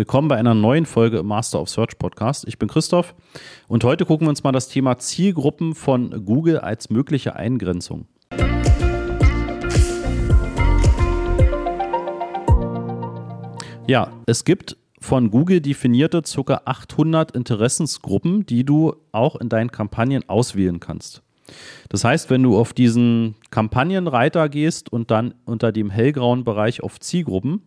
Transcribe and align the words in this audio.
Willkommen 0.00 0.28
bei 0.28 0.38
einer 0.38 0.54
neuen 0.54 0.86
Folge 0.86 1.18
im 1.18 1.26
Master 1.26 1.60
of 1.60 1.68
Search 1.68 1.98
Podcast. 1.98 2.48
Ich 2.48 2.58
bin 2.58 2.70
Christoph 2.70 3.14
und 3.68 3.84
heute 3.84 4.06
gucken 4.06 4.26
wir 4.26 4.30
uns 4.30 4.42
mal 4.42 4.50
das 4.50 4.66
Thema 4.66 4.96
Zielgruppen 4.96 5.74
von 5.74 6.24
Google 6.24 6.56
als 6.56 6.88
mögliche 6.88 7.36
Eingrenzung. 7.36 8.06
Ja, 13.86 14.10
es 14.24 14.46
gibt 14.46 14.78
von 15.00 15.30
Google 15.30 15.60
definierte 15.60 16.22
ca. 16.22 16.62
800 16.64 17.32
Interessensgruppen, 17.32 18.46
die 18.46 18.64
du 18.64 18.96
auch 19.12 19.36
in 19.36 19.50
deinen 19.50 19.70
Kampagnen 19.70 20.26
auswählen 20.30 20.80
kannst. 20.80 21.22
Das 21.88 22.04
heißt, 22.04 22.30
wenn 22.30 22.42
du 22.42 22.58
auf 22.58 22.72
diesen 22.72 23.34
Kampagnenreiter 23.50 24.48
gehst 24.48 24.92
und 24.92 25.10
dann 25.10 25.34
unter 25.44 25.72
dem 25.72 25.90
hellgrauen 25.90 26.44
Bereich 26.44 26.82
auf 26.82 27.00
Zielgruppen, 27.00 27.62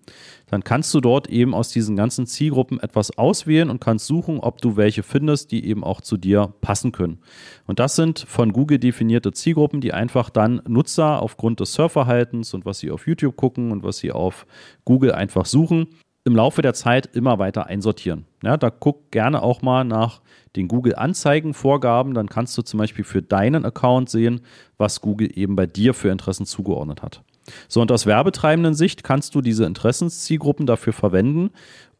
dann 0.47 0.63
kannst 0.63 0.93
du 0.93 1.01
dort 1.01 1.29
eben 1.29 1.53
aus 1.53 1.69
diesen 1.69 1.95
ganzen 1.95 2.27
Zielgruppen 2.27 2.79
etwas 2.79 3.17
auswählen 3.17 3.69
und 3.69 3.81
kannst 3.81 4.05
suchen, 4.05 4.39
ob 4.39 4.61
du 4.61 4.77
welche 4.77 5.03
findest, 5.03 5.51
die 5.51 5.65
eben 5.65 5.83
auch 5.83 6.01
zu 6.01 6.15
dir 6.15 6.53
passen 6.61 6.91
können. 6.91 7.19
Und 7.65 7.79
das 7.79 7.95
sind 7.95 8.19
von 8.19 8.53
Google 8.53 8.79
definierte 8.79 9.31
Zielgruppen, 9.31 9.81
die 9.81 9.93
einfach 9.93 10.29
dann 10.29 10.61
Nutzer 10.67 11.21
aufgrund 11.21 11.59
des 11.59 11.73
Surfverhaltens 11.73 12.53
und 12.53 12.65
was 12.65 12.79
sie 12.79 12.91
auf 12.91 13.07
YouTube 13.07 13.35
gucken 13.35 13.71
und 13.71 13.83
was 13.83 13.97
sie 13.97 14.11
auf 14.11 14.45
Google 14.85 15.13
einfach 15.13 15.45
suchen, 15.45 15.87
im 16.25 16.35
Laufe 16.35 16.61
der 16.61 16.73
Zeit 16.73 17.09
immer 17.13 17.37
weiter 17.39 17.67
einsortieren. 17.67 18.25
Ja, 18.43 18.57
da 18.57 18.69
guck 18.69 19.11
gerne 19.11 19.41
auch 19.41 19.61
mal 19.61 19.83
nach 19.83 20.21
den 20.55 20.67
Google-Anzeigen-Vorgaben. 20.67 22.13
Dann 22.13 22.29
kannst 22.29 22.57
du 22.57 22.61
zum 22.61 22.77
Beispiel 22.77 23.03
für 23.03 23.21
deinen 23.21 23.65
Account 23.65 24.09
sehen, 24.09 24.41
was 24.77 25.01
Google 25.01 25.29
eben 25.37 25.55
bei 25.55 25.65
dir 25.65 25.93
für 25.93 26.09
Interessen 26.09 26.45
zugeordnet 26.45 27.01
hat. 27.01 27.23
So, 27.67 27.81
und 27.81 27.91
aus 27.91 28.05
werbetreibenden 28.05 28.73
Sicht 28.73 29.03
kannst 29.03 29.35
du 29.35 29.41
diese 29.41 29.65
Interessenszielgruppen 29.65 30.65
dafür 30.65 30.93
verwenden, 30.93 31.51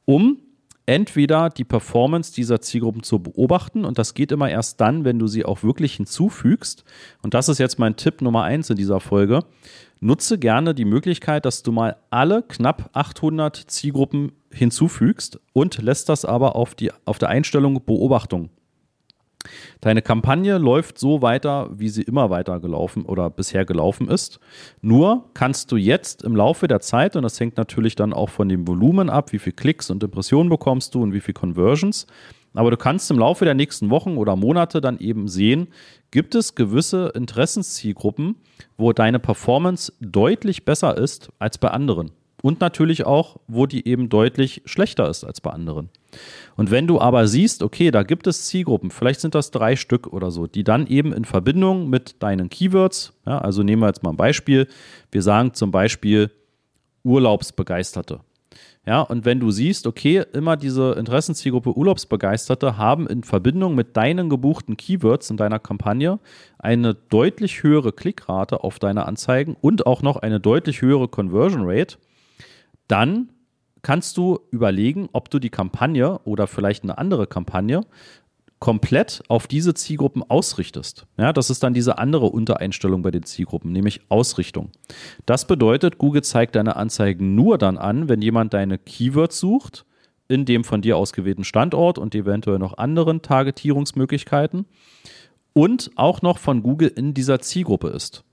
um 0.06 0.38
entweder 0.86 1.50
die 1.50 1.64
Performance 1.64 2.34
dieser 2.34 2.62
Zielgruppen 2.62 3.04
zu 3.04 3.20
beobachten 3.20 3.86
und 3.86 3.98
das 3.98 4.14
geht 4.14 4.32
immer 4.32 4.50
erst 4.50 4.82
dann, 4.82 5.06
wenn 5.06 5.20
du 5.20 5.28
sie 5.28 5.46
auch 5.46 5.64
wirklich 5.64 5.96
hinzufügst. 5.96 6.84
Und 7.22 7.34
das 7.34 7.50
ist 7.50 7.60
jetzt 7.60 7.80
mein 7.80 7.96
Tipp 7.96 8.22
Nummer 8.22 8.44
eins 8.44 8.70
in 8.70 8.76
dieser 8.76 9.00
Folge. 9.00 9.44
Nutze 10.00 10.38
gerne 10.38 10.76
die 10.76 10.86
Möglichkeit, 10.86 11.46
dass 11.46 11.64
du 11.64 11.72
mal 11.72 11.96
alle 12.10 12.44
knapp 12.44 12.90
800 12.94 13.56
Zielgruppen 13.56 14.34
hinzufügst 14.52 15.40
und 15.54 15.82
lässt 15.82 16.10
das 16.10 16.26
aber 16.26 16.56
auf, 16.56 16.76
die, 16.76 16.92
auf 17.06 17.20
der 17.20 17.30
Einstellung 17.30 17.86
Beobachtung. 17.86 18.50
Deine 19.84 20.02
Kampagne 20.02 20.60
läuft 20.60 20.98
so 20.98 21.22
weiter, 21.22 21.70
wie 21.74 21.90
sie 21.90 22.04
immer 22.04 22.30
weiter 22.30 22.62
gelaufen 22.62 23.04
oder 23.04 23.30
bisher 23.30 23.66
gelaufen 23.66 24.08
ist. 24.08 24.40
Nur 24.80 25.30
kannst 25.34 25.74
du 25.74 25.76
jetzt 25.76 26.24
im 26.24 26.38
Laufe 26.38 26.70
der 26.70 26.80
Zeit, 26.80 27.18
und 27.18 27.24
das 27.24 27.38
hängt 27.38 27.58
natürlich 27.58 27.96
dann 27.96 28.14
auch 28.14 28.30
von 28.30 28.48
dem 28.48 28.66
Volumen 28.66 29.10
ab, 29.10 29.34
wie 29.34 29.40
viele 29.40 29.58
Klicks 29.58 29.90
und 29.90 30.02
Impressionen 30.02 30.48
bekommst 30.50 30.96
du 30.96 31.04
und 31.04 31.12
wie 31.12 31.20
viele 31.20 31.34
Conversions, 31.34 32.08
aber 32.54 32.72
du 32.72 32.78
kannst 32.78 33.12
im 33.12 33.20
Laufe 33.20 33.44
der 33.44 33.56
nächsten 33.56 33.90
Wochen 33.90 34.16
oder 34.16 34.38
Monate 34.38 34.80
dann 34.80 35.00
eben 35.00 35.28
sehen, 35.28 35.68
gibt 36.12 36.34
es 36.34 36.56
gewisse 36.56 37.12
Interessenszielgruppen, 37.14 38.36
wo 38.78 38.94
deine 38.94 39.20
Performance 39.20 39.92
deutlich 40.00 40.64
besser 40.64 40.98
ist 40.98 41.30
als 41.40 41.58
bei 41.58 41.72
anderen. 41.72 42.12
Und 42.44 42.60
natürlich 42.60 43.06
auch, 43.06 43.38
wo 43.48 43.68
die 43.68 43.88
eben 43.88 44.10
deutlich 44.10 44.64
schlechter 44.66 45.10
ist 45.10 45.24
als 45.24 45.40
bei 45.40 45.52
anderen. 45.52 45.90
Und 46.58 46.72
wenn 46.72 46.88
du 46.88 47.00
aber 47.00 47.26
siehst, 47.26 47.64
okay, 47.64 47.90
da 47.90 48.04
gibt 48.04 48.28
es 48.28 48.48
Zielgruppen, 48.48 48.92
vielleicht 48.92 49.22
sind 49.22 49.34
das 49.34 49.50
drei 49.50 49.78
Stück 49.78 50.08
oder 50.08 50.30
so, 50.30 50.46
die 50.46 50.66
dann 50.66 50.86
eben 50.88 51.14
in 51.14 51.24
Verbindung 51.24 51.90
mit 51.90 52.22
deinen 52.22 52.50
Keywords, 52.50 53.14
ja, 53.26 53.38
also 53.38 53.64
nehmen 53.64 53.82
wir 53.82 53.88
jetzt 53.88 54.04
mal 54.04 54.10
ein 54.10 54.18
Beispiel, 54.18 54.68
wir 55.10 55.22
sagen 55.22 55.54
zum 55.54 55.72
Beispiel 55.72 56.32
Urlaubsbegeisterte. 57.06 58.20
Ja, 58.86 59.00
und 59.00 59.24
wenn 59.24 59.40
du 59.40 59.50
siehst, 59.50 59.88
okay, 59.88 60.26
immer 60.34 60.58
diese 60.58 60.96
Interessenzielgruppe 61.00 61.78
Urlaubsbegeisterte 61.78 62.76
haben 62.78 63.08
in 63.08 63.24
Verbindung 63.24 63.74
mit 63.74 63.96
deinen 63.96 64.30
gebuchten 64.30 64.76
Keywords 64.76 65.30
in 65.30 65.38
deiner 65.38 65.60
Kampagne 65.60 66.20
eine 66.60 66.94
deutlich 66.94 67.64
höhere 67.64 67.94
Klickrate 67.94 68.66
auf 68.66 68.80
deine 68.80 69.06
Anzeigen 69.06 69.56
und 69.62 69.86
auch 69.86 70.02
noch 70.02 70.18
eine 70.18 70.42
deutlich 70.42 70.82
höhere 70.82 71.08
Conversion 71.08 71.62
Rate, 71.64 71.96
dann 72.88 73.30
kannst 73.82 74.18
du 74.18 74.40
überlegen, 74.52 75.10
ob 75.12 75.30
du 75.30 75.40
die 75.40 75.50
Kampagne 75.50 76.20
oder 76.20 76.48
vielleicht 76.48 76.84
eine 76.84 76.98
andere 76.98 77.28
Kampagne 77.28 77.82
komplett 78.64 79.22
auf 79.28 79.46
diese 79.46 79.74
Zielgruppen 79.74 80.24
ausrichtest. 80.24 81.06
Ja, 81.18 81.34
das 81.34 81.50
ist 81.50 81.64
dann 81.64 81.74
diese 81.74 81.98
andere 81.98 82.28
Untereinstellung 82.28 83.02
bei 83.02 83.12
den 83.12 83.24
Zielgruppen, 83.24 83.74
nämlich 83.74 84.00
Ausrichtung. 84.08 84.72
Das 85.26 85.46
bedeutet, 85.48 85.98
Google 85.98 86.24
zeigt 86.24 86.56
deine 86.56 86.78
Anzeigen 86.78 87.36
nur 87.36 87.58
dann 87.58 87.78
an, 87.78 88.08
wenn 88.08 88.22
jemand 88.22 88.54
deine 88.54 88.78
Keywords 88.78 89.38
sucht, 89.38 89.86
in 90.30 90.46
dem 90.46 90.64
von 90.64 90.82
dir 90.82 90.96
ausgewählten 90.96 91.44
Standort 91.44 91.98
und 91.98 92.16
eventuell 92.16 92.58
noch 92.58 92.78
anderen 92.78 93.22
Targetierungsmöglichkeiten 93.22 94.66
und 95.52 95.92
auch 95.96 96.22
noch 96.22 96.38
von 96.38 96.64
Google 96.64 96.88
in 96.88 97.14
dieser 97.14 97.40
Zielgruppe 97.40 97.90
ist. 97.90 98.24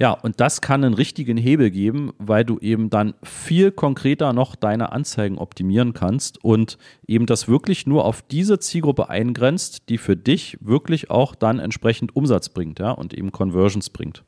Ja, 0.00 0.12
und 0.12 0.40
das 0.40 0.62
kann 0.62 0.82
einen 0.82 0.94
richtigen 0.94 1.36
Hebel 1.36 1.70
geben, 1.70 2.12
weil 2.16 2.42
du 2.42 2.58
eben 2.58 2.88
dann 2.88 3.12
viel 3.22 3.70
konkreter 3.70 4.32
noch 4.32 4.56
deine 4.56 4.92
Anzeigen 4.92 5.36
optimieren 5.36 5.92
kannst 5.92 6.42
und 6.42 6.78
eben 7.06 7.26
das 7.26 7.48
wirklich 7.48 7.86
nur 7.86 8.06
auf 8.06 8.22
diese 8.22 8.58
Zielgruppe 8.58 9.10
eingrenzt, 9.10 9.90
die 9.90 9.98
für 9.98 10.16
dich 10.16 10.56
wirklich 10.62 11.10
auch 11.10 11.34
dann 11.34 11.58
entsprechend 11.58 12.16
Umsatz 12.16 12.48
bringt, 12.48 12.78
ja, 12.78 12.92
und 12.92 13.12
eben 13.12 13.30
Conversions 13.30 13.90
bringt. 13.90 14.24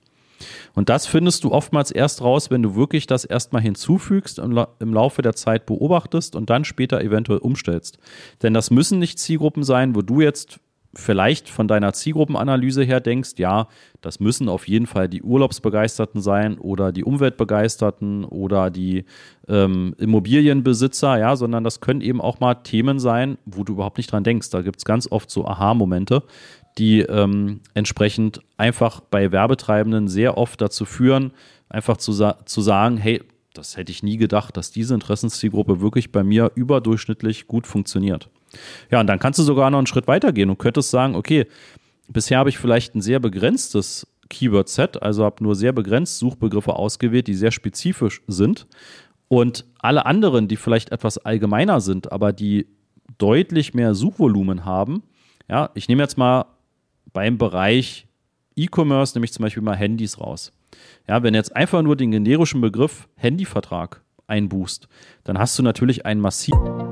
Und 0.74 0.90
das 0.90 1.06
findest 1.06 1.42
du 1.44 1.52
oftmals 1.52 1.90
erst 1.90 2.20
raus, 2.20 2.50
wenn 2.50 2.62
du 2.62 2.74
wirklich 2.74 3.06
das 3.06 3.24
erstmal 3.24 3.62
hinzufügst 3.62 4.40
im 4.40 4.92
Laufe 4.92 5.22
der 5.22 5.36
Zeit 5.36 5.64
beobachtest 5.64 6.36
und 6.36 6.50
dann 6.50 6.64
später 6.66 7.00
eventuell 7.00 7.38
umstellst. 7.38 7.96
Denn 8.42 8.52
das 8.52 8.70
müssen 8.70 8.98
nicht 8.98 9.18
Zielgruppen 9.18 9.62
sein, 9.62 9.94
wo 9.94 10.02
du 10.02 10.20
jetzt 10.20 10.60
vielleicht 10.94 11.48
von 11.48 11.68
deiner 11.68 11.92
Zielgruppenanalyse 11.92 12.82
her 12.82 13.00
denkst, 13.00 13.32
ja, 13.38 13.68
das 14.00 14.20
müssen 14.20 14.48
auf 14.48 14.68
jeden 14.68 14.86
Fall 14.86 15.08
die 15.08 15.22
Urlaubsbegeisterten 15.22 16.20
sein 16.20 16.58
oder 16.58 16.92
die 16.92 17.04
Umweltbegeisterten 17.04 18.24
oder 18.24 18.70
die 18.70 19.04
ähm, 19.48 19.94
Immobilienbesitzer, 19.98 21.18
ja, 21.18 21.36
sondern 21.36 21.64
das 21.64 21.80
können 21.80 22.00
eben 22.00 22.20
auch 22.20 22.40
mal 22.40 22.54
Themen 22.56 22.98
sein, 22.98 23.38
wo 23.46 23.64
du 23.64 23.74
überhaupt 23.74 23.96
nicht 23.96 24.12
dran 24.12 24.24
denkst. 24.24 24.50
Da 24.50 24.62
gibt 24.62 24.78
es 24.78 24.84
ganz 24.84 25.10
oft 25.10 25.30
so 25.30 25.46
Aha-Momente, 25.46 26.22
die 26.78 27.00
ähm, 27.00 27.60
entsprechend 27.74 28.40
einfach 28.56 29.00
bei 29.00 29.32
Werbetreibenden 29.32 30.08
sehr 30.08 30.36
oft 30.36 30.60
dazu 30.60 30.84
führen, 30.84 31.32
einfach 31.68 31.96
zu, 31.96 32.12
sa 32.12 32.38
zu 32.44 32.60
sagen, 32.60 32.98
hey, 32.98 33.22
das 33.54 33.76
hätte 33.76 33.92
ich 33.92 34.02
nie 34.02 34.16
gedacht, 34.16 34.56
dass 34.56 34.70
diese 34.70 34.94
Interessenszielgruppe 34.94 35.80
wirklich 35.80 36.12
bei 36.12 36.22
mir 36.22 36.52
überdurchschnittlich 36.54 37.46
gut 37.46 37.66
funktioniert. 37.66 38.30
Ja, 38.90 39.00
und 39.00 39.06
dann 39.06 39.18
kannst 39.18 39.38
du 39.38 39.42
sogar 39.42 39.70
noch 39.70 39.78
einen 39.78 39.86
Schritt 39.86 40.06
weiter 40.06 40.32
gehen 40.32 40.50
und 40.50 40.58
könntest 40.58 40.90
sagen, 40.90 41.14
okay, 41.14 41.46
bisher 42.08 42.38
habe 42.38 42.50
ich 42.50 42.58
vielleicht 42.58 42.94
ein 42.94 43.00
sehr 43.00 43.20
begrenztes 43.20 44.06
Keyword-Set, 44.28 45.02
also 45.02 45.24
habe 45.24 45.42
nur 45.42 45.54
sehr 45.54 45.72
begrenzt 45.72 46.18
Suchbegriffe 46.18 46.74
ausgewählt, 46.74 47.26
die 47.26 47.34
sehr 47.34 47.50
spezifisch 47.50 48.22
sind. 48.26 48.66
Und 49.28 49.64
alle 49.78 50.06
anderen, 50.06 50.48
die 50.48 50.56
vielleicht 50.56 50.92
etwas 50.92 51.18
allgemeiner 51.18 51.80
sind, 51.80 52.12
aber 52.12 52.32
die 52.32 52.66
deutlich 53.18 53.74
mehr 53.74 53.94
Suchvolumen 53.94 54.64
haben, 54.64 55.02
ja, 55.48 55.70
ich 55.74 55.88
nehme 55.88 56.02
jetzt 56.02 56.18
mal 56.18 56.46
beim 57.12 57.38
Bereich 57.38 58.06
E-Commerce, 58.56 59.14
nämlich 59.14 59.32
zum 59.32 59.42
Beispiel 59.42 59.62
mal 59.62 59.76
Handys 59.76 60.20
raus. 60.20 60.52
Ja, 61.08 61.22
wenn 61.22 61.34
jetzt 61.34 61.54
einfach 61.54 61.82
nur 61.82 61.96
den 61.96 62.10
generischen 62.10 62.60
Begriff 62.60 63.08
Handyvertrag 63.16 64.02
einbuchst, 64.26 64.88
dann 65.24 65.38
hast 65.38 65.58
du 65.58 65.62
natürlich 65.62 66.06
einen 66.06 66.20
massiven 66.20 66.91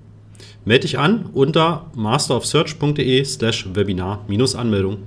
Melde 0.63 0.81
dich 0.81 0.99
an 0.99 1.25
unter 1.33 1.89
masterofsearch.de 1.95 3.25
slash 3.25 3.67
Webinar-Anmeldung. 3.73 4.99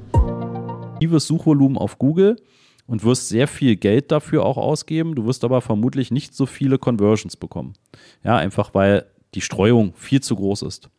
Suchvolumen 1.00 1.78
auf 1.78 1.98
Google 1.98 2.36
und 2.88 3.04
wirst 3.04 3.28
sehr 3.28 3.46
viel 3.46 3.76
Geld 3.76 4.10
dafür 4.10 4.44
auch 4.44 4.56
ausgeben. 4.56 5.14
Du 5.14 5.26
wirst 5.26 5.44
aber 5.44 5.60
vermutlich 5.60 6.10
nicht 6.10 6.34
so 6.34 6.46
viele 6.46 6.78
Conversions 6.78 7.36
bekommen. 7.36 7.74
Ja, 8.24 8.36
einfach 8.36 8.74
weil 8.74 9.06
die 9.34 9.42
Streuung 9.42 9.94
viel 9.94 10.20
zu 10.20 10.34
groß 10.34 10.62
ist. 10.62 10.90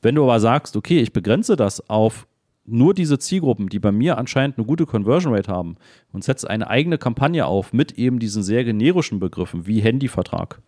Wenn 0.00 0.16
du 0.16 0.24
aber 0.24 0.40
sagst, 0.40 0.76
okay, 0.76 0.98
ich 0.98 1.12
begrenze 1.12 1.54
das 1.54 1.88
auf 1.88 2.26
nur 2.64 2.94
diese 2.94 3.20
Zielgruppen, 3.20 3.68
die 3.68 3.78
bei 3.78 3.92
mir 3.92 4.18
anscheinend 4.18 4.58
eine 4.58 4.66
gute 4.66 4.86
Conversion 4.86 5.34
Rate 5.34 5.52
haben 5.52 5.76
und 6.12 6.24
setze 6.24 6.50
eine 6.50 6.68
eigene 6.68 6.98
Kampagne 6.98 7.46
auf 7.46 7.72
mit 7.72 7.92
eben 7.92 8.18
diesen 8.18 8.42
sehr 8.42 8.64
generischen 8.64 9.20
Begriffen 9.20 9.66
wie 9.66 9.80
Handyvertrag, 9.80 10.60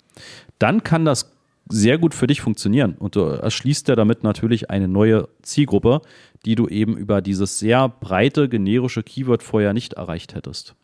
dann 0.60 0.84
kann 0.84 1.04
das 1.04 1.33
sehr 1.68 1.98
gut 1.98 2.14
für 2.14 2.26
dich 2.26 2.40
funktionieren. 2.40 2.94
Und 2.98 3.16
du 3.16 3.20
erschließt 3.20 3.88
ja 3.88 3.96
damit 3.96 4.22
natürlich 4.22 4.70
eine 4.70 4.88
neue 4.88 5.28
Zielgruppe, 5.42 6.02
die 6.44 6.54
du 6.54 6.68
eben 6.68 6.96
über 6.96 7.22
dieses 7.22 7.58
sehr 7.58 7.88
breite 7.88 8.48
generische 8.48 9.02
Keyword 9.02 9.42
vorher 9.42 9.72
nicht 9.72 9.94
erreicht 9.94 10.34
hättest. 10.34 10.74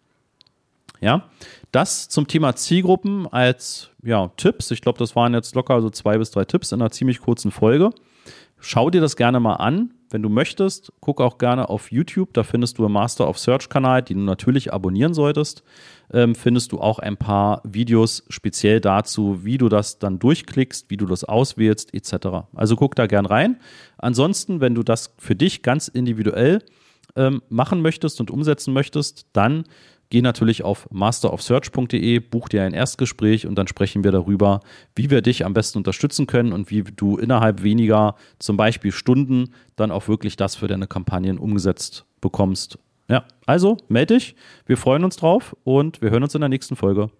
Ja, 1.00 1.30
das 1.72 2.08
zum 2.08 2.26
Thema 2.26 2.54
Zielgruppen 2.56 3.26
als 3.26 3.90
ja, 4.02 4.30
Tipps. 4.36 4.70
Ich 4.70 4.82
glaube, 4.82 4.98
das 4.98 5.16
waren 5.16 5.32
jetzt 5.32 5.54
locker 5.54 5.80
so 5.80 5.88
zwei 5.90 6.18
bis 6.18 6.30
drei 6.30 6.44
Tipps 6.44 6.72
in 6.72 6.80
einer 6.80 6.90
ziemlich 6.90 7.20
kurzen 7.20 7.50
Folge. 7.50 7.90
Schau 8.60 8.90
dir 8.90 9.00
das 9.00 9.16
gerne 9.16 9.40
mal 9.40 9.54
an. 9.54 9.94
Wenn 10.10 10.22
du 10.22 10.28
möchtest, 10.28 10.92
guck 11.00 11.20
auch 11.20 11.38
gerne 11.38 11.68
auf 11.68 11.92
YouTube. 11.92 12.34
Da 12.34 12.42
findest 12.42 12.78
du 12.78 12.84
im 12.84 12.92
Master 12.92 13.28
of 13.28 13.38
Search 13.38 13.68
Kanal, 13.68 14.02
den 14.02 14.18
du 14.18 14.24
natürlich 14.24 14.72
abonnieren 14.72 15.14
solltest. 15.14 15.62
Ähm, 16.12 16.34
findest 16.34 16.72
du 16.72 16.80
auch 16.80 16.98
ein 16.98 17.16
paar 17.16 17.62
Videos 17.64 18.24
speziell 18.28 18.80
dazu, 18.80 19.44
wie 19.44 19.56
du 19.56 19.68
das 19.68 19.98
dann 19.98 20.18
durchklickst, 20.18 20.90
wie 20.90 20.96
du 20.96 21.06
das 21.06 21.24
auswählst, 21.24 21.94
etc. 21.94 22.48
Also 22.54 22.76
guck 22.76 22.96
da 22.96 23.06
gern 23.06 23.24
rein. 23.24 23.60
Ansonsten, 23.98 24.60
wenn 24.60 24.74
du 24.74 24.82
das 24.82 25.14
für 25.18 25.36
dich 25.36 25.62
ganz 25.62 25.88
individuell 25.88 26.60
ähm, 27.20 27.42
machen 27.48 27.82
möchtest 27.82 28.20
und 28.20 28.30
umsetzen 28.30 28.72
möchtest, 28.72 29.26
dann 29.32 29.64
Geh 30.12 30.22
natürlich 30.22 30.64
auf 30.64 30.88
masterofsearch.de, 30.90 32.18
buch 32.18 32.48
dir 32.48 32.64
ein 32.64 32.74
Erstgespräch 32.74 33.46
und 33.46 33.54
dann 33.54 33.68
sprechen 33.68 34.02
wir 34.02 34.10
darüber, 34.10 34.58
wie 34.96 35.08
wir 35.08 35.22
dich 35.22 35.46
am 35.46 35.54
besten 35.54 35.78
unterstützen 35.78 36.26
können 36.26 36.52
und 36.52 36.68
wie 36.68 36.82
du 36.82 37.16
innerhalb 37.16 37.62
weniger, 37.62 38.16
zum 38.40 38.56
Beispiel 38.56 38.90
Stunden, 38.90 39.54
dann 39.76 39.92
auch 39.92 40.08
wirklich 40.08 40.36
das 40.36 40.56
für 40.56 40.66
deine 40.66 40.88
Kampagnen 40.88 41.38
umgesetzt 41.38 42.06
bekommst. 42.20 42.76
Ja, 43.08 43.24
also 43.46 43.76
melde 43.88 44.14
dich. 44.14 44.34
Wir 44.66 44.76
freuen 44.76 45.04
uns 45.04 45.16
drauf 45.16 45.56
und 45.62 46.02
wir 46.02 46.10
hören 46.10 46.24
uns 46.24 46.34
in 46.34 46.40
der 46.40 46.48
nächsten 46.48 46.74
Folge. 46.74 47.10